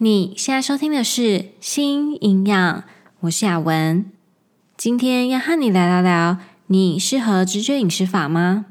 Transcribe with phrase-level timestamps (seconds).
[0.00, 1.22] 你现在收听的是
[1.60, 2.78] 《新营养》，
[3.22, 4.08] 我是雅文。
[4.76, 6.38] 今天要和你来聊聊，
[6.68, 8.66] 你适合直觉饮食法吗？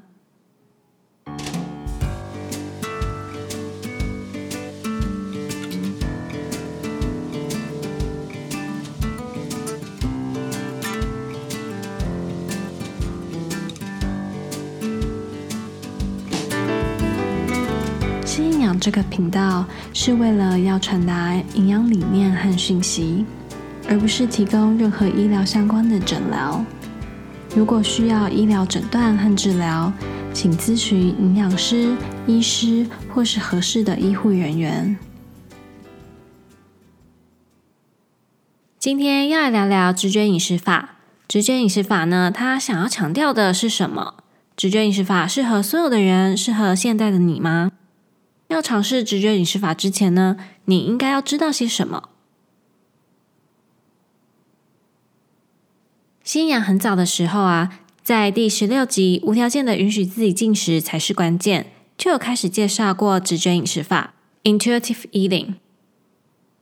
[18.88, 23.25] 这个频道是为了要传达营养理念和讯息，
[23.89, 26.63] 而不是提供任何医疗相关的诊疗。
[27.53, 29.91] 如果需要医疗诊断和治疗，
[30.34, 34.98] 请咨询营养师、医师或是合适的医护人员。
[38.79, 40.91] 今天要来聊聊直觉饮食法。
[41.27, 44.13] 直觉饮食法呢，它想要强调的是什么？
[44.55, 47.73] 直觉饮食法适合所有的人，适合现在的你吗？
[48.47, 52.09] 要尝试直觉饮食法之前呢，你应该要知道些什么？
[56.23, 64.13] 新营养很早的时候啊，在第十六集无条件的允许自己进食才是关键，就有开始介绍过直觉饮食法
[64.44, 65.56] （Intuitive Eating）。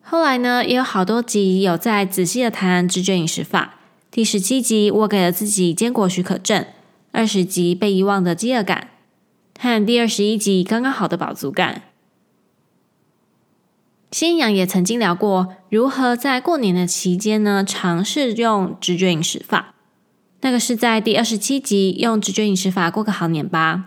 [0.02, 3.80] 后来呢，也有好多集有在仔细的谈直觉饮食法。
[4.11, 6.66] 第十七集我给了自己坚果许可证，
[7.11, 8.89] 二十集被遗忘的饥饿感。
[9.59, 11.84] 和第二十一集刚刚好的饱足感，
[14.11, 19.73] 新阳也曾经聊过如何在过年的期间呢，尝试用直觉饮食法。
[20.42, 23.86] 那个是在第二十七集用直觉饮食法过个好年吧。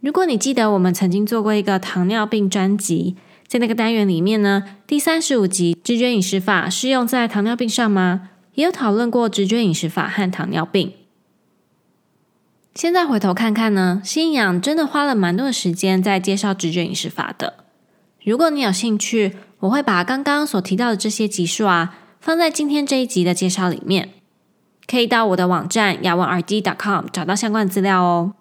[0.00, 8.30] 如果你记得我们曾经做过一个糖尿病专辑，在那个单元里面呢，第三十五集直觉饮食法适用在糖尿病上吗？
[8.54, 10.92] 也有讨论过直觉饮食法和糖尿病。
[12.74, 17.64] 现在回头看看呢，新营养真的花了蛮多的时间在介绍直觉饮食法的。
[18.24, 24.14] 如果你有兴趣，我会把刚刚所提到的这些集数啊，放在今天这一集的介绍里面，
[24.86, 28.32] 可以到我的网站雅文 RD.com 找到相关资料哦。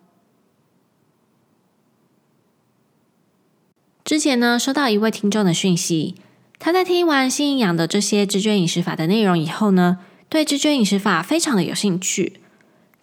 [4.06, 6.16] 之前呢，收到一位听众的讯息，
[6.58, 12.40] 他在听完新营养的这些直觉饮食法的内容以后呢，对直觉饮食法非常的有兴趣。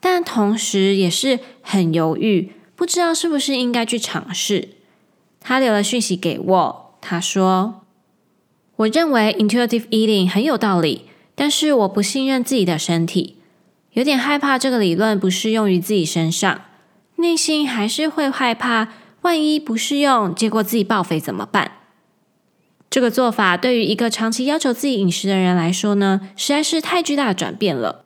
[0.01, 4.71] 但同时也是很犹豫，不知道是不是应该去尝试。
[5.41, 7.83] 他留了讯息给我，他说
[8.77, 13.37] ：“我认为 intuitive eating 很有道理，但是我不信任自己的身体，
[13.93, 16.63] 有点害怕这个理论不适用于自己身上，
[17.17, 18.89] 内心还是会害怕，
[19.23, 21.73] 万一不适用，结果自己爆肥怎么办？
[22.91, 28.05] 这个做法对于一个长期要求自己饮食的人来说呢，实在是太巨大的转变了。”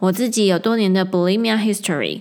[0.00, 2.20] 我自己有多年的 bulimia history，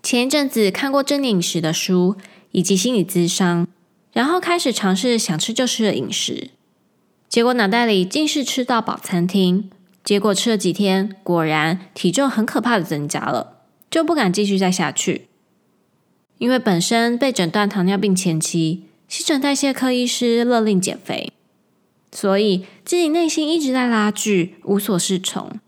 [0.00, 2.16] 前一阵子看过正念饮食的书
[2.52, 3.66] 以及心理咨商，
[4.12, 6.50] 然后开始尝试想吃就吃的饮食，
[7.28, 9.68] 结果脑袋里尽是吃到饱餐厅，
[10.04, 13.58] 结果吃了几天，果然体重很可怕的增加了，
[13.90, 15.26] 就不敢继续再下去。
[16.38, 21.32] 因为本身被诊断糖尿病前期，新陈代谢科医师勒令减肥，
[22.12, 25.58] 所以自己内心一直在拉锯，无所适从。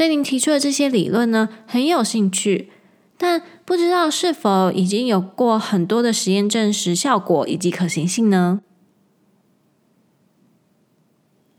[0.00, 2.72] 对您提出的这些理论呢，很有兴趣，
[3.18, 8.62] 但不知道是否已经有过很多的实验证实效果以及可行性呢？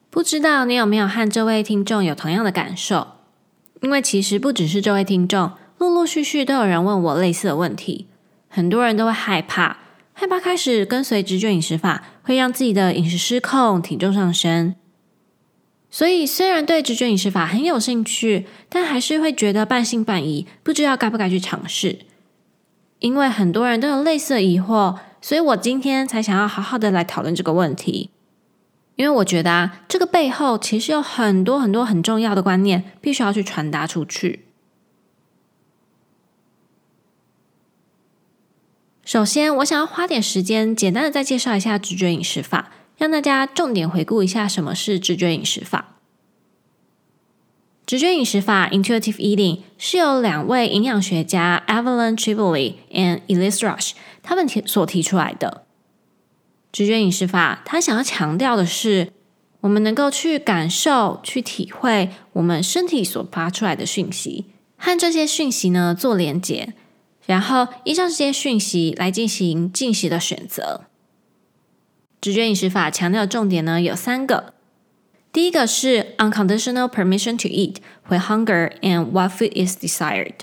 [0.10, 3.10] 不知道你有没有和这位听众有同样的感受？
[3.82, 8.08] 因为其实不只是这位听众，陆陆续续都有人问我类似的问题，
[8.50, 9.78] 很多人都会害怕，
[10.14, 14.74] 害怕开始跟随直觉饮食法会让自己的饮食失控，体重上升。
[15.94, 22.00] 所以，虽然对直觉饮食法很有兴趣，但还是会觉得半信半疑，不知道该不该去尝试。
[23.00, 28.10] 因为很多人都有类似的疑惑，所以我今天才想要好好的来讨论这个问题。
[28.96, 34.46] 因为我觉得啊，这个背后其实有很多很多很重要的观念，必须要去传达出去。
[39.04, 42.72] 首先，我想要花点时间，简单的再介绍一下直觉饮食法。
[42.98, 45.91] 让大家重点回顾一下什么是直觉饮食法。
[47.92, 53.92] 直觉饮食法 （Intuitive Eating） 是由两位营养学家 Evelyn Tribole and Elise Rush
[54.24, 55.66] 他们提所提出来的。
[56.72, 59.12] 直觉饮食法，它想要强调的是，
[59.60, 64.46] 我们能够去感受、去体会我们身体所发出来的讯息，
[64.78, 66.74] 和这些讯息呢做连结，
[67.26, 70.86] 然后依照这些讯息来进行进食的选择。
[72.22, 74.54] 直觉饮食法强调的重点呢有三个，
[75.32, 77.78] 第一个是 unconditional permission to eat
[78.10, 80.34] when hunger and what food is desired。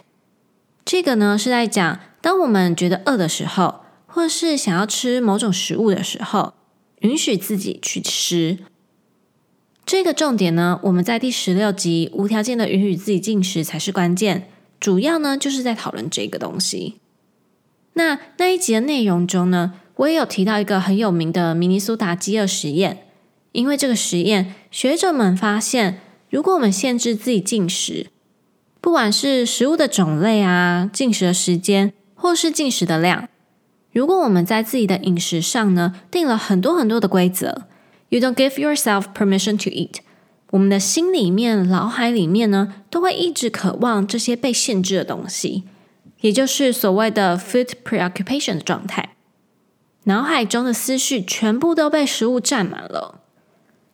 [0.84, 6.54] 这个呢是在讲，当我们觉得饿的时候，或是想要吃某种食物的时候，
[7.00, 8.58] 允许自己去吃。
[9.84, 14.48] 这个重点呢，我们在第十六集无条件的允许自己进食才是关键，
[14.80, 16.96] 主要呢就是在讨论这个东西。
[17.92, 23.07] 那那一集的内容中呢，我也有提到一个很有名的明尼苏达饥饿实验，
[23.58, 26.00] 因为这个实验，学者们发现，
[26.30, 28.06] 如果我们限制自己进食，
[28.80, 33.28] 不管是食物的种类啊、进食的时间，或是进食的量，
[33.90, 37.66] 如果我们在自己的饮食上呢，定了很多很多的规则
[38.10, 39.96] ，You don't give yourself permission to eat，
[40.50, 45.64] 我们的心里面、脑海里面呢，都会一直渴望这些被限制的东西，
[46.20, 49.16] 也就是所谓的 food preoccupation 的状态。
[50.04, 53.22] 脑海中的思绪全部都被食物占满了，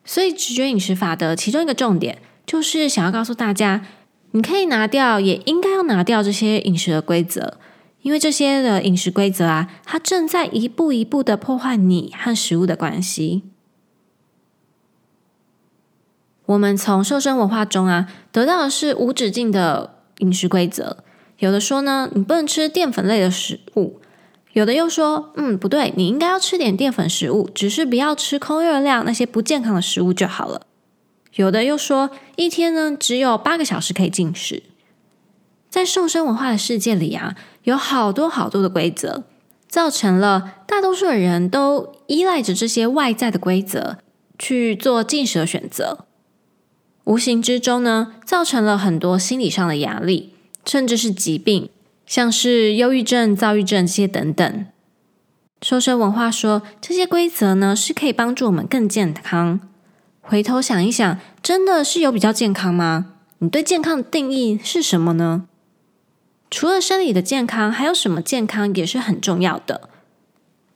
[0.05, 3.85] 所以直觉饮食法的其中一个重点就是想要告诉大家，
[4.31, 7.57] 你可以拿掉，也应该要拿掉这些饮食的规则，
[8.03, 13.43] 因为这些的饮食规则啊，它正在一步一步的破坏你和食物的关系。
[16.45, 21.03] 我们从瘦身文化中啊，得到的是无止境的饮食规则，
[21.39, 23.99] 有的说呢，你不能吃淀粉类的食物。
[24.55, 30.61] 有的又说，嗯，不对，你应该要吃点淀粉食物，只是不要吃空热量那些不健康的食物就好了。
[31.33, 34.63] 有的又说，一天呢只有八个小时可以进食。
[35.69, 39.23] 在瘦身文化的世界里啊，有好多好多的规则，
[39.67, 43.97] 造成了大多数的人都依赖着这些外在的规则
[44.39, 46.05] 去做进食的选择，
[47.03, 50.33] 无形之中呢，造成了很多心理上的压力，
[50.65, 51.67] 甚至是疾病。
[52.05, 54.65] 像是忧郁症、躁郁症这些等等，
[55.61, 59.59] 瘦身文化说这些规则呢是可以帮助我们更健康。
[60.21, 63.13] 回头想一想，真的是有比较健康吗？
[63.39, 65.45] 你对健康的定义是什么呢？
[66.49, 69.89] 除了生理的健康，还有什么健康也是很重要的？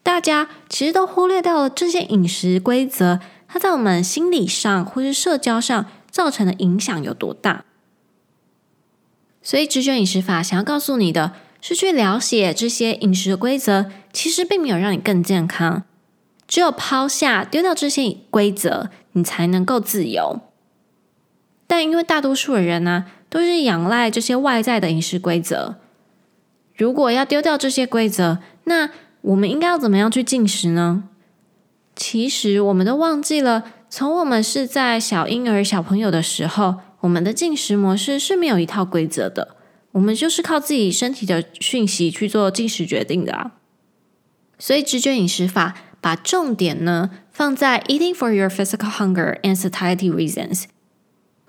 [0.02, 7.66] 大家其实都忽略掉了这些饮食规则，它在我们心理上或是社交上造成的影响有多大？
[9.42, 15.84] 所以，直觉饮食法想要告诉你的是，去了解这些饮食的规则，其实并没有让你更健康。
[16.48, 20.42] 只有抛下、丢掉这些规则，你才能够自由。
[21.68, 25.76] 但因为大多数的人呢、都是仰赖这些外在的饮食规则。
[26.76, 28.90] 如果要丢掉这些规则，那
[29.22, 31.04] 我们应该要怎么样去进食呢？
[31.96, 36.76] 其实，我们都忘记了，从我们是在小婴儿、小朋友的时候。
[37.02, 39.56] 我们的进食模式是没有一套规则的，
[39.94, 43.52] 我们就是靠自己身体的讯息去做进食决定的啊。
[44.58, 50.66] 所以直觉饮食法把重点呢放在 eating for your physical hunger and satiety reasons，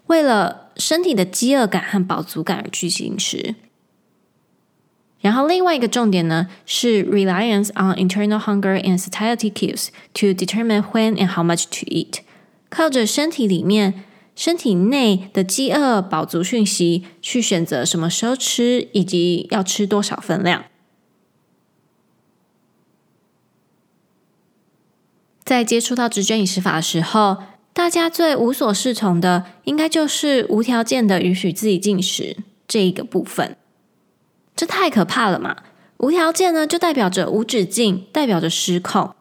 [0.06, 3.56] 为了身体的饥饿感和饱足感而去进食。
[5.20, 12.20] 然后另外一个重点呢是 reliance on internal hunger and satiety cues to determine when and how much to eat，
[12.68, 14.04] 靠着身体里面。
[14.40, 20.64] 身体内的饥饿饱足讯息，去选择什么时候吃，以及要吃多少分量。
[25.44, 27.36] 在接触到直觉饮食法的时候，
[27.74, 33.58] 大家最无所适从的，应该就是无条件的允许自己进食这一个部分。
[34.56, 35.58] 这太可怕了嘛！
[35.98, 39.14] 无条件呢，就代表着无止境，代表着失控。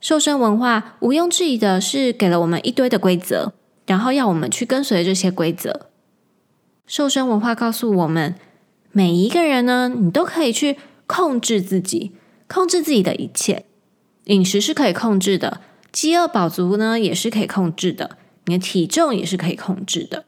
[0.00, 3.52] 瘦身文化毋庸置疑的是给了我们一堆的规则。
[3.88, 5.86] 然后要我们去跟随这些规则。
[6.86, 8.34] 瘦身文化告诉我们，
[8.92, 10.76] 每一个人呢，你都可以去
[11.06, 12.12] 控制自己，
[12.46, 13.64] 控制自己的一切。
[14.24, 20.26] 饮食是可以控制的，饥饿饱足呢也是可以控制的，你的体重也是可以控制的。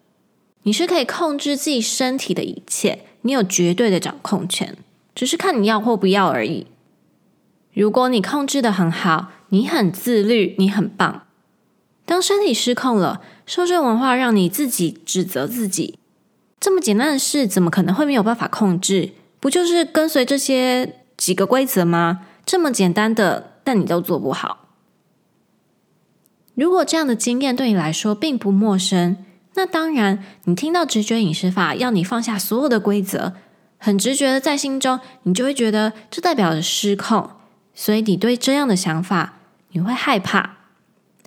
[0.63, 4.77] 你是可以控制自己身体的一切，你有绝对的掌控权，
[5.15, 6.67] 只是看你要或不要而已。
[7.75, 11.27] 如果你控制得很好，你很自律，你很棒。
[12.11, 15.97] 当身体失控了，瘦身文化让你自己指责自己，
[16.59, 19.13] 这么简单的事怎么可能会没有办法控制？
[19.39, 22.23] 不就是跟随这些几个规则吗？
[22.45, 24.67] 这么简单的，但你都做不好。
[26.57, 29.17] 如果这样的经验对你来说并不陌生，
[29.55, 33.35] 那当然，你听到直觉饮食法要你放下所有的规则，
[33.79, 37.31] 很直觉的在心中，你就会觉得这代表着失控，
[37.73, 39.35] 所以你对这样的想法，
[39.71, 40.57] 你会害怕，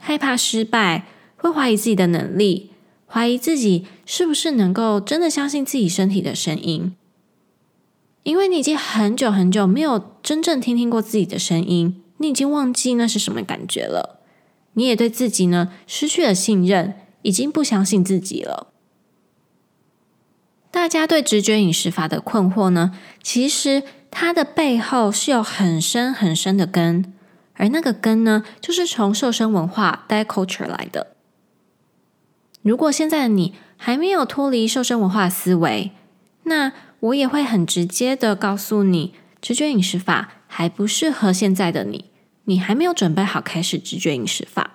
[0.03, 1.05] 害怕失败。
[1.35, 2.71] 会怀疑自己的能力，
[3.05, 6.95] 怀疑自己是不是能够真的相信自己身体的声音，
[8.23, 14.21] 因为你已经很久很久没有真正听听过自己的声音，你已经忘记那是什么感觉了。
[14.75, 16.93] 你也对自己呢失去了信任，
[17.23, 18.67] 已经不相信自己了。
[20.71, 27.12] 大家对直觉饮食法的困惑呢，其实它的背后是有很深很深的根，
[27.55, 31.15] 而那个根呢，就是从瘦身文化 diet culture 来的。
[32.61, 35.91] 如果现在的你还没有脱离瘦身文化思维，
[36.43, 42.05] 那我也会很直接的告诉你，直觉饮食法还不适合现在的你，
[42.45, 44.71] 你还没有准备好开始直觉饮食法。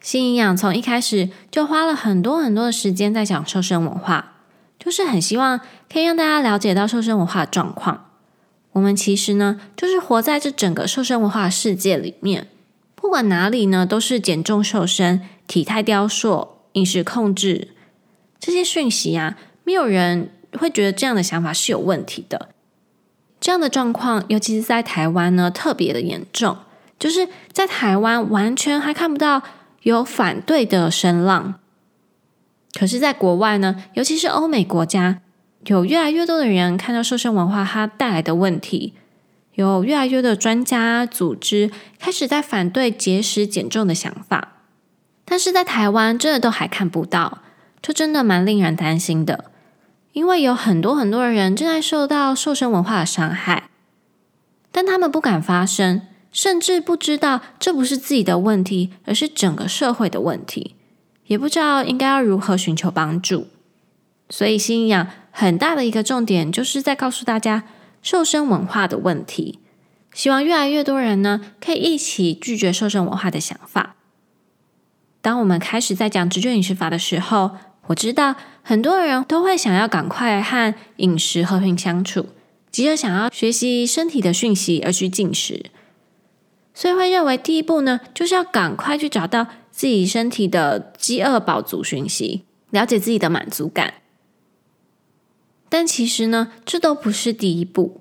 [0.00, 4.34] 新营养从一开始就花了很多很多的时间在讲瘦身文化，
[4.78, 5.60] 就是很希望
[5.90, 8.10] 可以让大家了解到瘦身文化的状况。
[8.74, 12.46] 我们其实呢，就是活在这整个瘦身文化世界里面，
[12.94, 17.68] 不管哪里呢，都是减重瘦身、体态雕塑、饮食控制
[18.38, 22.50] 这些讯息啊，没有人会觉得这样的想法是有问题的。
[23.40, 26.56] 这样的状况，尤其是在台湾呢，特别的严重，
[26.98, 29.42] 就是在台湾完全还看不到。
[29.82, 31.56] 有反对的声浪，
[32.72, 35.20] 可是，在国外呢，尤其是欧美国家，
[35.66, 38.94] 有越来越多的人看到瘦身文化它带来的问题，
[39.54, 44.58] 有越来越多的专家组织开始在反对节食减重的想法，
[45.24, 47.38] 但是在台湾真的都还看不到，
[47.80, 49.46] 这真的蛮令人担心的，
[50.12, 53.70] 因为有很多很多的人正在受到瘦身文化的伤害，
[54.70, 56.02] 但他们不敢发声。
[56.34, 60.74] 甚至不知道这不是自己的问题，而是整个社会的问题，
[61.28, 63.46] 也不知道应该要如何寻求帮助。
[64.30, 67.64] 所以，新营养很大的一个重点就是在告诉大家
[68.02, 69.60] 瘦身文化的问题，
[70.12, 73.96] 希望越来越多人呢可以一起拒绝瘦身文化的想法。
[75.20, 77.52] 当我们开始在讲直觉饮食法的时候，
[77.88, 82.26] 我知道很多人都会想要赶快和饮食和平相处，
[82.70, 85.66] 急着想要学习身体的讯息而去进食。
[86.72, 93.94] 所以会认为第一步呢，就是要赶快去找到自己身体的饥饿饱足讯息，了解自己的满足感。
[95.74, 98.00] 但其实呢，这都不是第一步。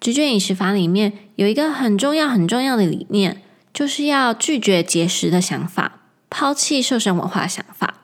[0.00, 3.40] 直觉饮食法里面有一个很重要、很重要的理念，
[3.72, 8.02] 就是要拒绝节食的想法，抛弃瘦身文化想法，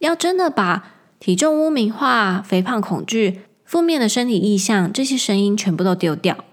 [0.00, 6.44] 要真的把体重污名化、肥胖恐惧、负面的身体意象这些声音全部都丢掉。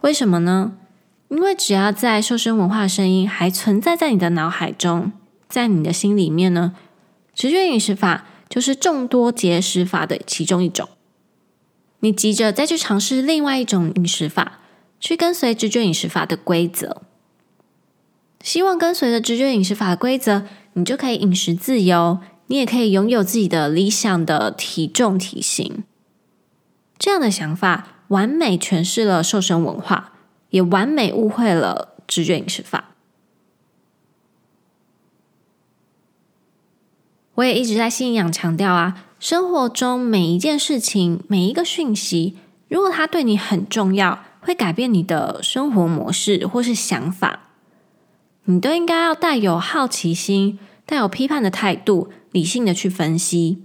[0.00, 0.72] 为什么呢？
[1.28, 5.12] 因为只要在瘦身文化声音还存在在你的脑海中，
[5.50, 6.74] 在你的心里面呢，
[7.34, 10.86] 直觉饮食法就是众多节食法的其中一种。
[12.00, 14.60] 你急着再去尝试另外一种饮食法，
[15.00, 17.00] 去跟随直觉饮食法的规则，
[18.42, 25.84] 希望跟随着直觉饮食法的规则，你就可以饮食自由，你也可以拥有自己的理想的体重体型。
[26.98, 30.12] 这样的想法完美诠释了瘦身文化。
[30.50, 32.89] 也完美误会了直觉饮食法。
[37.34, 42.36] 我也一直在信仰强调啊，生活中每一件事情、每一个讯息，
[42.68, 47.48] 如果它对你很重要，会改变你的生活模式或是想法，
[48.44, 53.62] 你都应该要带有好奇心、带有批判的态度，理性的去分析。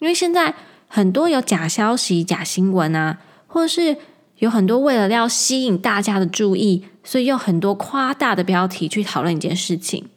[0.00, 0.54] 因为现在
[0.88, 3.96] 很多有假消息、假新闻啊，或者是。
[4.38, 10.08] 有很多为了要吸引大家的注意，所以用很多夸大的标题去讨论一件事情。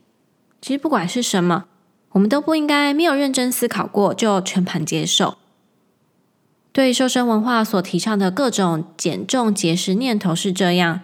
[0.59, 1.65] 其实不管是什么，
[2.17, 5.37] 我们都不应该没有认真思考过就全盘接受。
[6.71, 11.01] 对瘦身文化所提倡的各种减重节食念头是这样，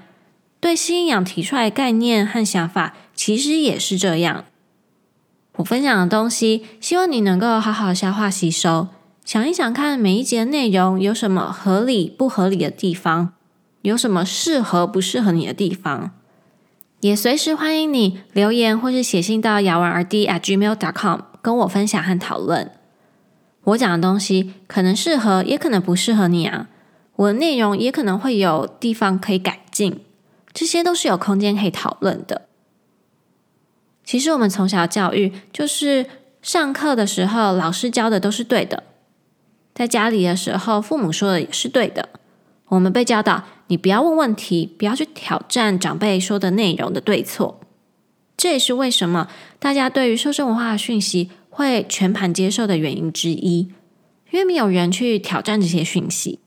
[0.60, 4.46] 对新营养提出来概念和想法其实也是这样。
[5.58, 8.88] 我分享的东西，希望你能够好好消化吸收。
[9.24, 13.34] 想一想看，每一节内容有什么合理不合理的地方，
[13.84, 16.12] 有什么适合不适合你的地方，
[17.04, 22.72] 也随时欢迎你留言或是写信到雅雯 RD at gmail dot com 跟我分享和讨论。
[23.66, 26.70] 我讲的东西可能适合，也可能不适合你啊。
[27.18, 30.00] 我的内容也可能会有地方可以改进，
[30.54, 32.44] 这些都是有空间可以讨论的。
[34.06, 36.06] 其实我们从小教育就是
[36.42, 38.84] 上课的时候，老师教的都是对的。
[39.76, 42.08] 在家里的时候，父母说的也是对的。
[42.68, 47.60] 我们被教导，你不要问问题，不要去挑战长辈说的内容的对错。
[48.36, 49.30] 这也是为什么
[49.60, 53.70] 大家对于瘦身文化的讯息会全盘接受的原因之一，
[54.32, 56.40] 因为没有人去挑战这些讯息。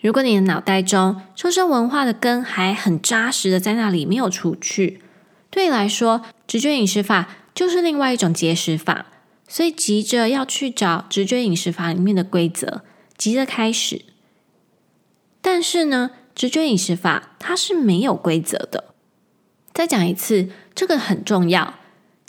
[0.00, 5.00] 如果你的脑袋中瘦身文化的根还很扎实的在那里没有除去，
[5.50, 9.06] 对你来说，直觉饮食法就是另外一种节食法。
[9.46, 12.82] 所以急着要去找直觉饮食法里面的规则，
[13.16, 14.02] 急着开始。
[15.46, 18.94] 但是呢，直觉饮食法它是没有规则的。
[19.74, 21.74] 再讲一次，这个很重要。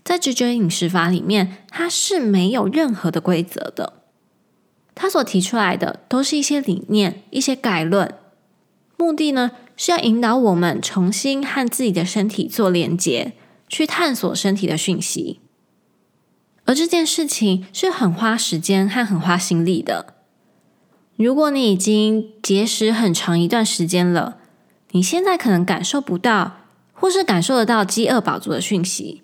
[0.04, 3.94] 在直觉饮食法里面，它是没有任何的规则的。
[4.94, 8.16] 他所提出来的都是一些理念、一些概论，
[8.98, 13.32] 目的呢是要引导我们重新和自己的身体做连接，
[13.70, 15.40] 去探索身体的讯息。
[16.66, 20.15] 而这件事情是很花时间和很花心力的。
[21.18, 24.38] 如果你已经节食很长一段时间了，
[24.92, 26.58] 你现在可能感受不到，
[26.94, 29.22] 或是感受得到饥饿饱足的讯息，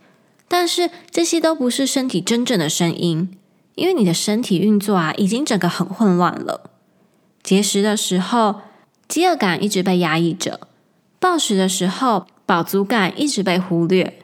[0.48, 3.38] 但是这些都不是身体真正的声音，
[3.76, 6.72] 因为你的身体运作啊，已经整个很混乱了。
[7.44, 8.62] 节食的时候，
[9.10, 10.60] 饥饿感一直被压抑着；
[11.20, 14.20] 暴食的时候，饱足感一直被忽略。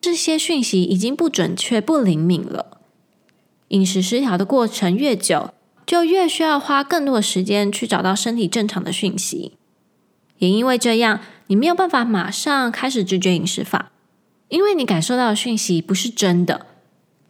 [0.00, 2.78] 这些讯息已经不准确、不灵敏了。
[3.68, 5.50] 饮食失调的过程越久，
[5.86, 9.56] 就越需要花更多的时间去找到身体正常的讯息。
[10.38, 13.92] 也因为这样，你没有办法马上开始直觉饮食法，
[14.48, 16.66] 因为你感受到的讯息不是真的，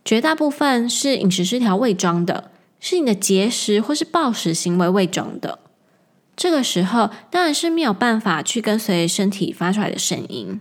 [0.04, 5.60] 绝大部分是饮食失调伪装的，是你的节食或是暴食行为伪装的。
[6.34, 10.60] 这个时候，当然是没有办法去跟随身体发出来的声音。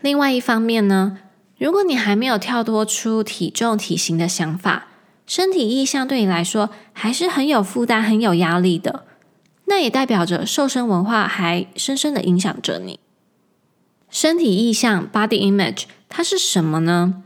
[0.00, 1.18] 另外一方面呢，
[1.58, 4.88] 如果你还没有跳脱出体重、体型的想法，
[5.26, 9.04] 身体意象对你来说还是很有负担、很有压力的，
[9.64, 13.00] 那也代表着瘦身文化还深深的影响着你。
[14.10, 17.22] 身体意象 （body image） 它是什么呢？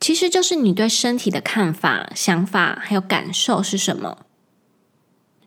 [0.00, 4.18] 其实就是你对身体的看法、想法还有感受是什么。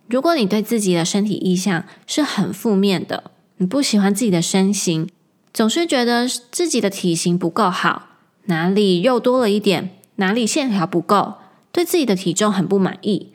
[0.07, 5.09] 如果你对自己的身体意象是很负面的，你不喜欢自己的身形。
[5.53, 8.10] 总是觉得自己的体型不够好，
[8.45, 11.35] 哪里肉多了一点，哪里线条不够，
[11.71, 13.33] 对自己的体重很不满意。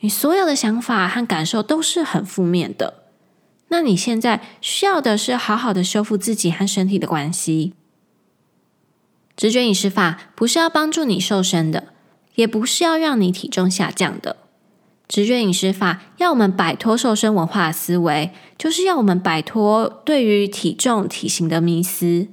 [0.00, 3.02] 你所有的想法和感受都是很负面的。
[3.68, 7.72] 那你现在需要的是好好的修复自己和身体的关系。
[9.36, 11.88] 直觉饮食法不是要帮助你瘦身的，
[12.36, 14.36] 也不是要让你体重下降的。
[15.08, 22.28] 直觉饮食法要我们摆脱瘦身文化的思维，就是要我们摆脱对于体重、体型的迷思。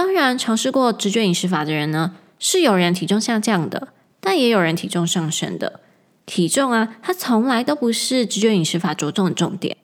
[0.00, 5.80] 当然，尝试过直觉饮食法的人呢，是有人体重下降的，但也有人体重上升的。
[6.24, 9.76] 体重啊，它从来都不是直觉饮食法着重的重点。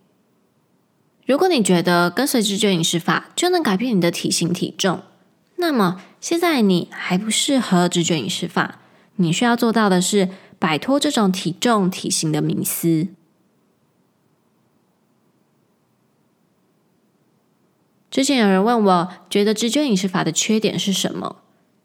[1.26, 5.02] 如果你觉得跟随直觉饮食法就能改变你的体型、体重，
[5.56, 8.80] 那么现在你还不适合直觉饮食法。
[9.16, 13.08] 你需要做到的是，摆脱这种体重、体型的迷思。
[18.16, 21.36] 之前有人问我，觉得直觉饮食法的缺点是什么？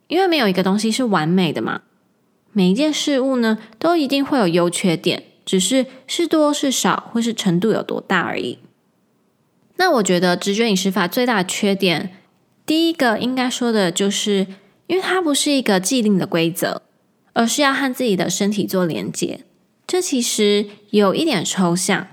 [0.08, 1.82] 因为没有一个东西是完美的嘛。
[2.54, 8.60] 每一件事物呢，都一定会有优缺点，只是是多是少，或是程度有多大而已。
[9.76, 12.16] 那我觉得直觉饮食法最大的缺点，
[12.66, 14.48] 第一个应该说的就是，
[14.88, 16.82] 因为它不是一个既定的规则。
[17.34, 19.42] 而是要和自己的身体做连接，
[19.86, 22.08] 这其实有一点抽象，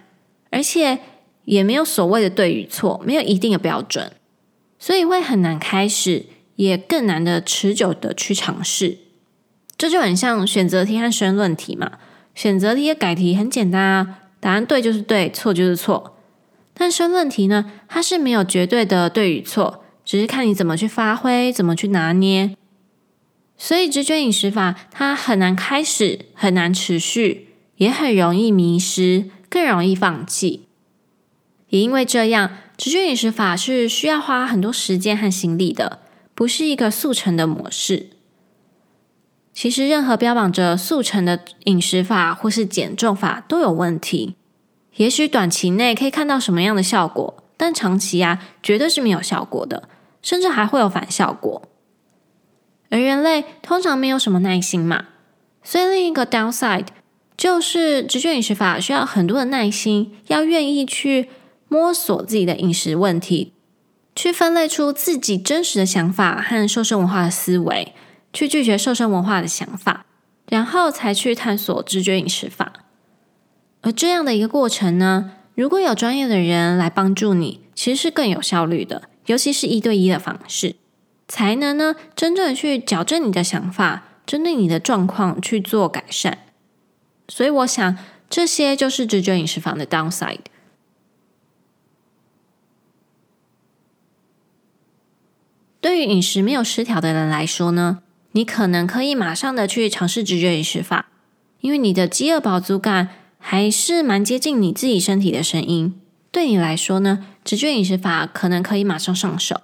[0.50, 0.98] 而且
[1.48, 4.12] 也没有所谓的对与错，没有一定的标准，
[4.78, 8.98] 所以会很难开始，也更难的持久的去尝试。
[9.78, 11.92] 这就很像选择题和申论题嘛，
[12.34, 16.18] 选择题的改题很简单啊，答案对就是对，错就是错。
[16.74, 22.54] 但申论题呢，它是没有绝对的对与错，只是看你怎么去发挥，怎么去拿捏。
[23.56, 30.67] 所以，直觉饮食法它很难开始，很难持续，也很容易迷失，更容易放弃。
[31.68, 36.00] 也因为这样，直觉饮食法是需要花很多时间和心力的，
[36.34, 38.10] 不是一个速成的模式。
[39.52, 44.36] 其实，任何标榜着速成的饮食法或是减重法都有问题。
[44.96, 49.88] 也许短期内可以看到什么样的效果，但长期啊，绝对是没有效果的，
[50.22, 51.62] 甚至还会有反效果。
[52.88, 55.06] 而人类通常没有什么耐心嘛，
[55.62, 56.86] 所以另一个 downside
[57.36, 61.28] 就是直觉饮食法需要很多的耐心，要愿意去
[61.68, 63.52] 摸索自己的饮食问题，
[64.16, 67.94] 去分类出自己真实的想法和瘦身文化的思维，
[68.32, 70.06] 去拒绝瘦身文化的想法，
[70.48, 72.72] 然后才去探索直觉饮食法。
[73.82, 80.76] 而这样的一个过程呢，如果有专业的人来帮助你，其实是更有效率的，尤其是一对一的方式。
[81.28, 86.38] 才能呢，真正去矫正你的想法，针对你的状况去做改善。
[87.28, 87.98] 所以，我想
[88.30, 90.40] 这些就是直觉饮食法的 downside。
[95.88, 98.00] 对于饮食没有失调的人来说呢，
[98.32, 101.08] 你可能可以马上的去尝试直觉饮食法，
[101.62, 105.98] 因为你的饥饿饱足感还是蛮接近你自己身体的声音。
[106.30, 109.62] 对你来说呢，直觉饮食法可能可以马上上手。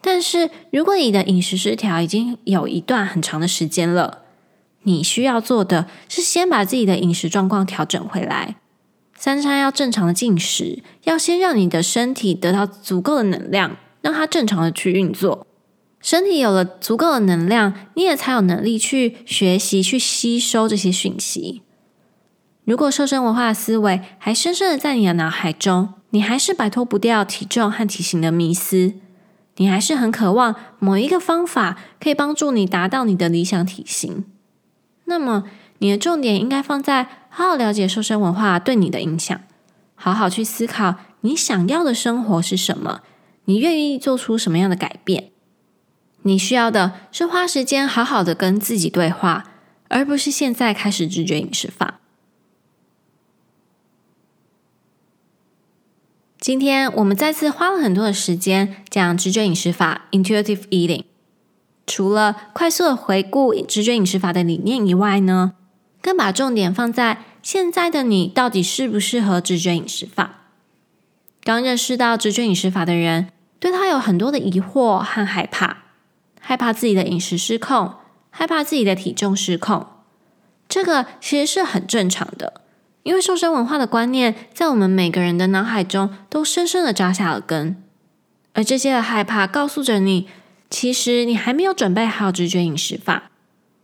[0.00, 4.22] 但是如果你的饮食失调已经有一段很长的时间了，
[4.84, 8.56] 你需要做的是先把自己的饮食状况调整回来，
[9.14, 15.46] 三餐要正常的进食，要先让你的身体得到足够的能量，让它正常的去运作。
[15.98, 21.62] 身体有了足够的能量，你也才有能力去学习、去吸收这些讯息。
[22.66, 28.92] 如果瘦身文化的思维还深深的在你的脑海中，你还是摆脱不掉体重和体型的迷思，
[29.56, 34.26] 你还是很渴望某一个方法可以帮助你达到你的理想体型。
[35.06, 35.44] 那么，
[35.78, 39.40] 你的重点应该放在好好了解瘦身文化对你的影响，
[39.94, 43.00] 好好去思考你想要的生活是什么，
[43.44, 45.30] 你愿意做出什么样的改变。
[46.22, 49.52] 你需要的是花时间好好的跟自己对话，
[49.88, 52.00] 而不是现在开始直觉饮食法。
[56.38, 61.04] 今天我们再次花了很多的时间讲直觉饮食法 （Intuitive Eating）。
[61.86, 65.52] 除了快速的回顾直觉饮食法的理念以外呢，
[66.00, 70.40] 更把重点放在现在的你到底适不适合直觉饮食法。
[71.42, 73.28] 刚认识到直觉饮食法的人，
[73.64, 75.84] 对他有很多的疑惑和害怕，
[76.38, 77.94] 害怕自己的饮食失控，
[78.28, 79.86] 害怕自己的体重失控。
[80.68, 82.60] 这个其实是很正常的，
[83.04, 87.82] 因为瘦身文化的观念在我们每个人的脑海中都深深的扎下了根，
[88.52, 90.28] 而这些的害怕告诉着你。
[90.68, 93.30] 其实你还没有准备好直觉饮食法，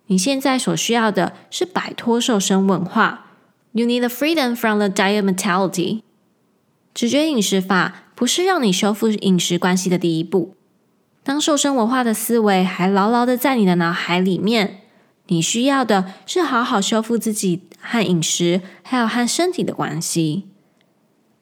[0.08, 3.28] 你现在所需要的是摆脱瘦身文化。
[3.72, 6.02] You need the freedom from the diet mentality。
[6.92, 10.54] 直觉饮食法不是让你修复饮食关系的第一步。
[11.22, 14.82] 当瘦身文化的思维还牢牢的在你的脑海里面，
[15.28, 20.50] 你需要的是好好修复自己和饮食，还有和身体的关系。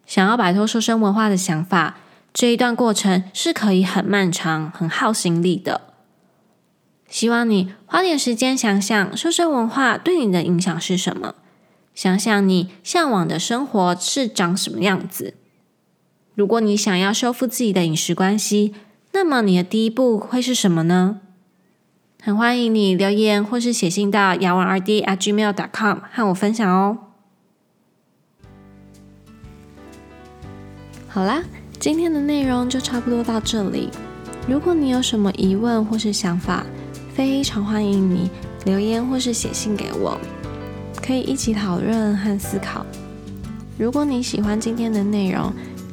[0.07, 1.97] 想要摆脱瘦身文化的想法。
[2.33, 5.81] 这一段过程是可以很漫长、很耗心力的。
[7.09, 11.35] 希望你花点时间想想瘦身文化对你的影响是什么，
[11.93, 15.35] 想想你向往的生活是长什么样子。
[16.39, 18.73] 如果你想要修复自己的饮食关系，
[19.11, 21.19] 那么你的第一步会是什么呢？
[22.23, 26.99] 很欢迎你留言或是写信到雅文 RD at gmail dot com 和我分享哦。
[31.09, 31.43] 好啦。
[31.81, 33.91] 今天的内容就差不多到这里。
[34.49, 36.65] 如果你有什么疑问或是想法，
[37.13, 38.31] 非常欢迎你
[38.65, 40.17] 留言或是写信给我，
[41.05, 42.87] 可以一起讨论和思考。
[43.77, 45.53] 如果你喜欢今天的内容，